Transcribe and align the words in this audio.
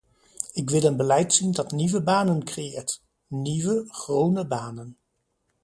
Ik 0.53 0.69
wil 0.69 0.83
een 0.83 0.97
beleid 0.97 1.33
zien 1.33 1.51
dat 1.51 1.71
nieuwe 1.71 2.01
banen 2.03 2.43
creëert- 2.43 3.01
nieuwe, 3.43 3.85
groene 3.89 4.47
banen. 4.47 4.97